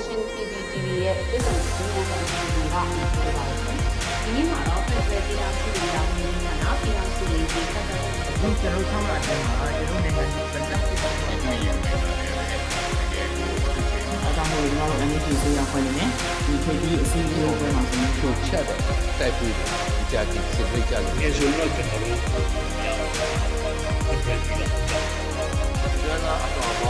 [0.00, 3.76] Nation CPTV ရဲ့ပြည်သူ့စီမံဆောင်ရွက်မှုကပြောပါမယ်။
[4.22, 8.02] ဒီနေ့မှာတော့ Federal ပြည်ထောင်စုပြည်ထောင်စုနိုင်ငံကပြည်ထောင်စုရေးကြီးဆက်သွယ်
[8.40, 11.98] မှုဒီကျွန်တော်ဆောင်းလာတဲ့မှာကျွန်တော်နိုင်ငံကြီးပြန်တက်ပြီးတော့ဒီနေ့ရပါတယ်
[14.22, 16.10] အဲဒါမျိုးကျွန်တော်တို့ NHS ဆေးရဖွဲ့နေတယ်
[16.44, 18.80] ဒီခေတ်ကြီးအစီအစဉ်ပွဲမှာကျွန်တော်တို့ချက်တော့
[19.18, 22.18] တိုက်ပြီးတယ်ဒီကြတိစစ်ဖိတ်ကြလို့အဲဆိုတော့ကျွန်တော်တို့
[24.24, 25.04] ပြန်ပြီးတော့
[26.02, 26.88] ကျွမ်းသာအတော်ပေ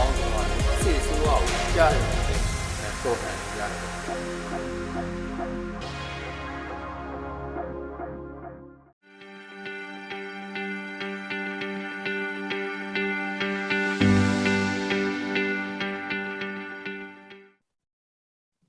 [3.61, 3.81] ရတယ်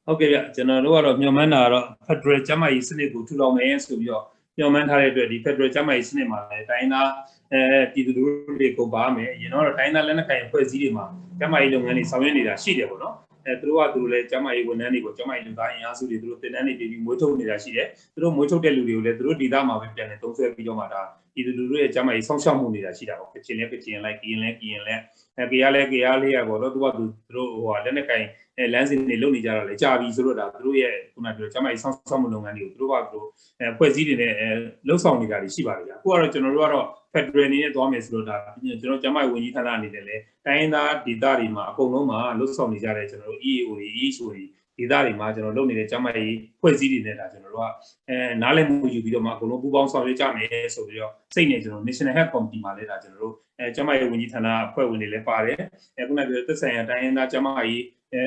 [0.06, 4.24] ဟုတ်ကဲ့ဗျကျွန်တော်တို့ကတော့ညှော်မှန်းတာကတော့ Federal ကျန်းမာရေးစနစ်ကိုထူထောင်မယ်ဆိုပြီးတော့
[4.58, 7.08] ညှော်မှန်းထားတဲ့အတွက်ဒီ Federal ကျန်းမာရေးစနစ်မှာလည်းတိုင်းသား
[7.52, 7.60] အဲ
[7.92, 11.06] ပြည်သူလူထုတွေကိုပါမယ်အရင်တော့တိုင်းသားလက်နက်ကိုင်အဖွဲ့အစည်းတွေမှာ
[11.38, 13.14] ကျန်းမာရေးလုပ်ငန်းတွေဆောင်ရွက်နေတာရှိတယ်ပေါ့နော်
[13.46, 21.02] အဲသူတို့ကသူတို့လည်းကျန်းမာရေးဝန်ထမ်းတွေကိုကျန်းမာရေးလူသားအင်အားစုတွေသူတို့တင်တန်းနေပြီးပြီးမွေးထုတ်နေတာရှိတယ်သူတို့မွေးထုတ်တဲ့လူတွေကိုလည်းသူတို့ဒေသမှာပဲပြန်လည်သုံးစွဲပြီးတော့မှဒါ
[21.34, 25.02] ပြည်သူလူထုရဲ့ကျန်းမာရေးစောင့်ရှောက်မှုနေတာရှိတာပေါ့ကချင်လည်းကချင်လိုက်ကရင်လည်းကရင်လည်း
[25.38, 28.26] အဲကရလည်းကရလေးရပေါ့နော်သူကသူတို့ဟိုဟာလက်နက်ကိုင်
[28.58, 33.28] အဲလမ်းစဉ်တွေလုပ်နေကြတာလေကြာပြီဆိုတော့ဒါသူတို့ရဲ့ခုနပြောကျမကြီးဆောင်းဆောင်းမှုလုပ်ငန်းတွေကိုသူတို့ကသူတို့
[33.60, 34.48] အဲဖွဲ့စည်းတွေနဲ့အဲ
[34.88, 38.36] လှုပ်ဆောင်နေတာတွေရှိပါတယ်ဗျာအခုကတော့ကျွန်တော်တို့ကတော့ Federal အနေနဲ့သွားမယ်ဆိုတော့ဒါ
[38.80, 44.42] ကျွန်တော်ကျမကြီးဝန်ကြီးဌာနအနေနဲ့လည်းတိုင်းရင်းသားဒေသတွေမှာအကုန်လုံးမှာလှုပ်ဆောင်နေကြတဲ့ကျွန်တော်တို့ EAO တွေ ESO တွေ
[44.78, 47.68] ဒေသတွေမှာကျွန်တော်လုပ်နေတဲ့ကျမကြီးဖွဲ့စည်းတွေနဲ့ဒါကျွန်တော်တို့က
[48.08, 55.58] အဲနားလည်မှုယူပြီးတော့မှအကုန်လုံးပူးပေါင်းဆောင်ရွက်ကြမယ်ဆိုပြီးတော့စိတ်နဲ့ကျွန်တော် National Health Committee မှာလည်းဒါကျွန်တော်တို့အဲကျမကြီးဝန်ကြီးဌာနအဖွဲ့ဝင်တွေလည်းပါတယ်
[55.96, 57.82] အဲခုနပြောသက်ဆိုင်ရာတိုင်းရင်းသားကျမကြီး
[58.14, 58.22] အဲ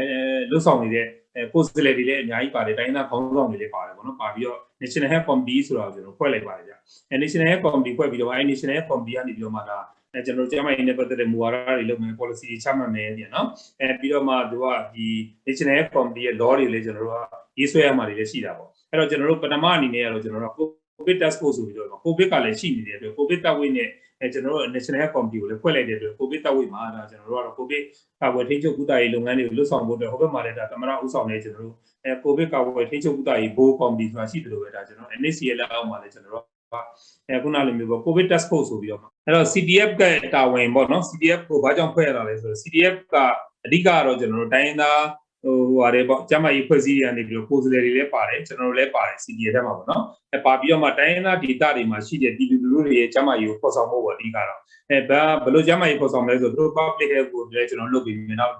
[0.49, 6.73] လွတ်ဆောင်နေတဲ့အဲကိုယ်စားလှယ်တွေလည်းအများကြီးပါတယ်တိုင်းသားခေါင်းဆောင်တွေလည်းပါတယ်ပေါ့နော်ပါပြီးတော့ National Health Committee ဆိုတာကိုကျွန်တော်ဖွဲ့လိုက်ပါတယ်ဗျ
[7.09, 9.77] အဲ National Health Committee ဖွဲ့ပြီးတော့အဲ National Health Committee ကနေပြီးတော့မှဒါ
[10.15, 13.47] အဲကျွန်တော်တို့ကျန်းမာရေးနဲ့ပတ်သက်တဲ့မူဝါဒတွေလုပ်မယ် policy တွေချမှတ်မယ်ပြန်နော်
[13.81, 15.07] အဲပြီးတော့မှသူကဒီ
[15.45, 23.89] National Health Committee ရဲ့ law တွေလည်းကျွန်တော်တို့ကရေးဆွဲရမှာတွေလည်းရှိတာပေါ့အဲ့တော့ကျွန်တော်တို့ပထမအနေနဲ့ကတော့ကျွန်တော်တို့ COVID task force ဆိုပြီးတော့ COVID ကလည်းရှိနေတဲ့အတွက် COVID တပ်ဝိနဲ့
[24.21, 27.83] အဲကျွန်တော်တို့ National Health Committee ကိုလည်းဖွဲ့လိုက်တဲ့အတွက် COVID တပ်ဝိမှာဒါကျွန်တော်တို့ကတော့ COVID
[28.21, 36.54] ကာကွယ်ထိန်းချုပ်ကုသရေးလုပ်ငန်းတွေကိုလွတ်ဆောင်ဖို့အတွက်ဟိုဘက်မှာလည်းဒါသမရဥဆောင်နေကျွန်တော်တို့အဲကိုဗစ်ကာကွယ်ထိန်းချုပ်ကုသရေးဘိုးကော်မတီဆိုတာရှိတယ်လို့ပဲဒါကျွန်တော် NCA လက်အောက်မှာလည်းကျွန်တော်တို့
[37.29, 40.03] အဲခုနလိုမျိုးပေါ့ COVID task force ဆိုပြီးတော့အဲ့တော့ CDF က
[40.33, 43.15] တာဝန်ပေါ့နော် CDF ကိုဘာကြောင့်ဖွဲ့ရတာလဲဆိုတော့ CDF က
[43.65, 45.01] အဓိကတော့ကျွန်တော်တို့တိုင်းရင်းသား
[45.43, 50.03] ဟိုဟာတွေပေါ့ကျမကြီးဖွဲ့စည်းရနေပြီးတော့ကိုယ်စားလှယ်တွေလည်းပါတယ်ကျွန်တော်တို့လည်းပါတယ် CDF ထဲမှာပေါ့နော်
[50.33, 54.59] အဲပါပြီးတော့မှတိုင်းရင်းသားဒေသတွေမှာရှိတဲ့ပြည်သူလူထုတွေရဲ့ကျမကြီးကိုဖော်ဆောင်ဖို့ပေါ့အဓိကတော့
[54.89, 58.53] အဲဘာဘယ်လိုကျမကြီးဖော်ဆောင်မလဲဆိုတော့သူတို့ public health ကိုလည်းကျွန်တော်လုပ်ပြီးမယ်နောက်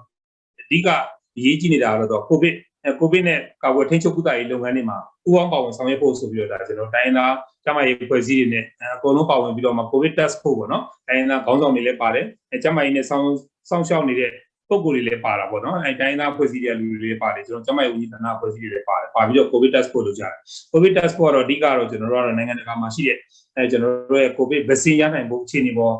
[0.60, 0.88] အဓိက
[1.36, 2.54] အရေးကြီးနေတာကတော့ COVID
[2.86, 8.64] အဲ COVID နဲ့ကာကွယ်ထိန်းချုပ်ကုသရေးလုပ်ငန်းတွေမှာပူးပေါင်းပါဝင်ဆောင်ရွက်ဖို့ဆိုပြီးတော့ဒါကျွန်တော်တိုင်းသားကျမရေးဖွဲ့စည်းတွေနဲ့
[8.94, 13.28] အကုန်လုံးပါဝင်ပြီးတော့မှ COVID test ဖို့ပေါ့နော်တိုင်းသားခေါင်းဆောင်တွေလည်းပါတယ်အဲကျမရေးနဲ့ဆောင်း
[13.70, 14.30] ဆောင်းရှောက်နေတဲ့
[14.68, 20.34] ပုံကိုယ်တွေလည်းပါတာပေါ့နော်အဲတိုင်းသားဖွဲ့စည်းတဲ့လူတွေလည်းပါတယ်ကျွန်တော်ကျမရေးဝန်ကြီးဌာနဖွဲ့စည်းတွေလည်းပါတယ်ပါပြီးတော့ COVID test ဖို့လုပ်ကြတယ်
[20.72, 23.18] COVID test ဖို့ကတော့အဓိကတော့ကျွန်တော်တို့ကတော့နိုင်ငံတကာမှာရှိတဲ့
[23.56, 25.94] အဲကျွန်တော်တို့ရဲ့ COVID vaccine ရနိုင်ဖို့အခြေအနေပေါ်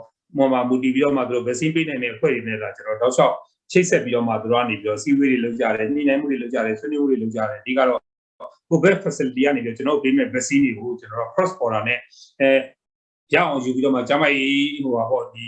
[0.53, 3.35] မှာမူတည်ပြီးတော့မှသူတို့ vaccine ပေးနိုင်တဲ့အဖွဲ့တွေနဲ့ဒါကျွန်တော်တောက်လျှောက်
[3.73, 8.01] ချိတ်ဆက်ပြီးတော့မှသူတို့ကနေပြီးတော့စီဝေးတွေလုပ်ကြတယ်ညှိနှိုင်းမှုတွေလုပ်ကြတယ်ဆွေးနွေးမှုတွေလုပ်ကြတယ်အဓိကတော့
[8.71, 11.99] COVID facility ကနေပြီးတော့ကျွန်တော်ပေးမဲ့ vaccine တွေကိုကျွန်တော် cross border နဲ့
[12.41, 12.49] အဲ
[13.35, 15.47] ရအောင်ယူပြီးတော့မှကျမကြီးဟိုပါပေါ့ဒီ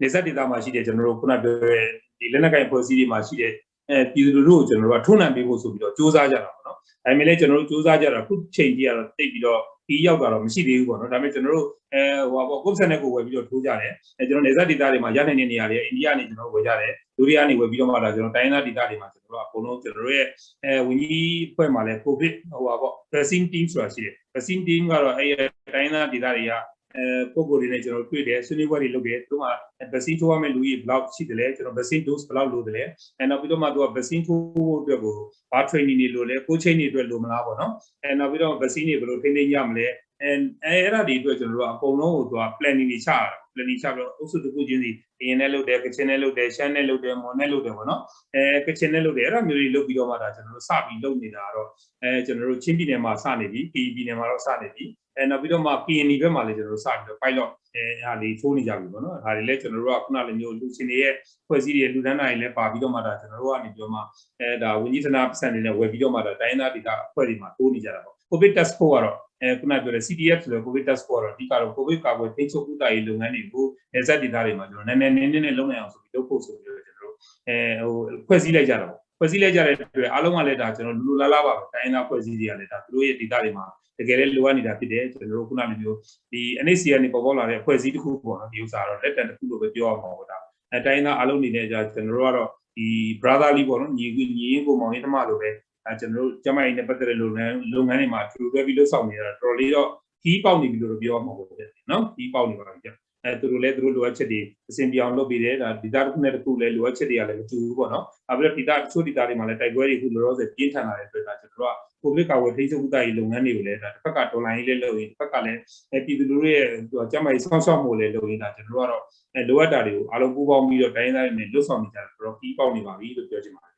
[0.00, 1.86] နေဆက်ဒေသမှာရှိတဲ့ကျွန်တော်တို့ခုနပြောတဲ့
[2.18, 3.52] ဒီလက်နက်ကိုင်ဖွဲ့စည်းတွေမှာရှိတဲ့
[3.90, 12.02] အဲပြည်သူလူထုကိုကျွန်တော်တို့ကထုံးနှံပေးဖို့ဆိုပြီးတော့စူးစမ်းကြတာပေါ့ နော်ဒါပေမဲ့လည်းကျွန်တော်တို့စူးစမ်းကြတာခုချိန်ကြီးကတော့တိတ်ပြီးတော့ဒီရောက်တာတော့မရှိသေးဘူးပေါ့နော်ဒါပေမဲ့ကျွန်တော်တို့အဲ
[12.32, 20.26] ဟိုပါပေါ့ကိုယ်ဆက်နဲ့ကိုယ်ဝယ်ပြီးတော့ထိုးကြတယ်အဲကျွန်တော်နေဆက်ဒေသတွေမှာရနိုင်တဲ့နေရာတွေအိန္ဒိယကနေကျွန်တော်ဝယ်ကြတယ်လူတွေကနေဝယ်ပြီးတော့မှဒါကျွန်တော်တိုင်းသားဒေသတွေမှာကျွန်တော်တို့အကုန်လုံးကျွန်တော်တို့ရဲ့
[20.64, 25.26] အဲဝင်းကြီးဖွဲ့မှာလဲကိုဗစ်ဟိုပါပေါ့ vaccine team ဆိုတာရှိတယ် vaccine team ကတော့အဲ
[25.74, 26.52] တိုင်းသားဒေသတွေက
[26.96, 27.04] အဲ
[27.34, 29.44] ပုံကိုယ်တွေနဲ့ကျွန်တော်တွေ့တယ်ဆွေးနွေးပွဲတွေလုပ်တယ်သူက
[29.92, 32.84] vaccine ထိုးရမယ့်လူကြီးဘယ်လောက်ရှိတယ်လဲကျွန်တော် vaccine dose ဘယ်လောက်လိုတယ်လဲ
[33.18, 35.16] အဲနောက်ပြီးတော့မှသူက vaccine ထိုးဖို့အတွက်ကို
[35.52, 37.72] ဘာ training တွေလိုလဲ coaching တွေအတွက်လိုမလားပေါ့နော်
[38.02, 39.86] အဲနောက်ပြီးတော့ vaccine တွေဘယ်လိုထိန်းသိမ်းရမလဲ
[40.22, 40.32] အဲ
[40.64, 48.00] အဲအဲ့ဒါတွေအတွက်ကျွန်တော်တို့အကုန်လုံးကိုသူက planning တွေချရတာ planning ချပြီးတော့အုပ်စုတစ်ခုချင်းစီအရင်နဲ့လုပ်တယ်ကချင်နဲ့လုပ်တယ်ရှမ်းနဲ့လုပ်တယ်မွန်နဲ့လုပ်တယ်ပေါ့နော်
[48.34, 51.68] အဲကချင်နဲ့လုပ်တယ်အဲ့ဒါမျိုးတွေလုပ်ပြီးတော့မှဒါကျွန်တော်တို့စပြီးလုပ်နေတာတော့
[52.02, 54.84] အဲကျွန်တော်တို့ချင်းပြည်နယ်မှာစနေပြီပြည်ပြည်နယ်မှာတော့စနေပြီ
[55.16, 61.14] အဲနောက်ပြီးတော့မှ PNI ဘက်မှာလည်းကျွန်တော်တို့စပြီးတော့ pilot အဲအားလေးထိုးနေကြပြီပေါ့နော်ဒါတွေလည်းကျွန်တော်တို့ကခုနလိုမျိုးလူချင်းတွေရဲ့
[61.46, 64.00] ဖွဲ့စည်းတွေလူတန်းတိုင်းလည်းပါပြီးတော့မှဒါကျွန်တော်တို့ကနေပြီးတော့မှ
[64.40, 77.14] အဲဒါဝန်ကြီးဌာနပတ်စံတွေနဲ့ဝယ်ပြီးတော့မှဒါတိုင်းသားဒေသအဖွဲ့တွေမှာထိုးနေကြတာပေါ့ COVID test ဖို့ကတော့အဲခုနပြောတဲ့ CDF ဆိုတဲ့ COVID test ဖို့ကတော့အဓိကတော့ COVID ကာကွယ်ထိန်းချုပ်ကုသရေးလုပ်ငန်းတွေကိုနေဆက်ဒေသတွေမှာကျွန်တော်နည်းနည်းနည်းနည်းလုပ်နိုင်အောင်ဆိုပြီးလုပ်ဖို့ဆိုပြီးတော့ကျွန်တော်တို့
[77.48, 77.96] အဲဟို
[78.28, 83.66] ဖွဲ့စည်းလိုက်ကြတာပေါ့ဖွဲ့စည်းလိုက်ကြတဲ့အတွက်အားလုံးကလည်းဒါကျွန်တော်လူလာလာပါပဲတိုင်းသားဖွဲ့စည်းတွေကလည်းဒါသူတို့ရဲ့ဒေသတွေမှာ
[83.98, 85.98] တကယ်လည်းလိုအပ်နေတာဖြစ်တယ်ကျွန်တော်တို့ခုနလိုမျိုး
[86.32, 90.38] ဒီ NHC ကနေပေါ်ပေါက်လာတဲ့ဖွဲ့စည်းတစ်ခုပေါ့နော်ဒီဥစ္စာတော့လက်တံတစ်ခုလို့ပဲပြောရမှာပေါ့ဒါ
[90.72, 92.88] အဲတိုင်းသားအားလုံးအနေနဲ့じゃကျွန်တော်တို့ကတော့ဒီ
[93.22, 95.50] brotherly ပေါ့နော်ညီညီရင်ကိုမောင်ရင်တမလိုပဲ
[95.86, 99.88] အဲကျွန်တော်တို့ကျမကြီးနဲ့ပတ်သက်တဲ့လုပ်ငန်းလုပ်ငန်းတွေမှာထူထူပြီးလှုပ်ဆောင်နေတာတော်တော်လေးတော့
[100.22, 102.90] ခီးပေါက်နေပြီလို့ပြောမှာပေါ့ဗျနော်ခီးပေါက်နေပါပြီဗျ
[103.24, 104.40] အဲသူတို့လည်းသူတို့လိုအပ်ချက်တွေ
[104.70, 115.60] အစဉ်ပြောင်းလုပ်ပြီးတယ်ဒါဒီသားတစ်ခုနဲ့တစ်ခုလည်းလိုအပ်ချက်တွေကလည်းမတူဘူးပေါ့နော်အဲပြီးတော့ဒီသားတချို့ဒီသားတွေမှာလည်းတိုက်ပွဲတွေခုလောလောဆယ်ပြင်းထန်လာတဲ့အတွက်ဒါကျွန်တော်တို့ကကိုဗစ်ကာဝယ်ထိန်းချုပ်မှုတာရေးလုပ်ငန်းတွေကိုလည်းဒါတစ်ဖက်ကတော်လိုင်းလေးလုပ်ရင်တစ်ဖက်ကလည်း
[115.90, 119.02] အဲပြည်သူလူထုရဲ့ဟိုကျမကြီးဆောင်းရှောက်မှုလည်းလုပ်ရင်ဒါကျွန်တော်တို့ကတော့
[119.34, 123.71] အဲလိုအပ်တာတွေကိုအားလုံးပူးပေါင်းပြီးတော့တိုင်းသားတွေနဲ့လွတ်ဆောင်နေကြတယ်ဆိုတော့ပြီးပေါက်နေပါပြီလို့ပြောချင်ပါတယ်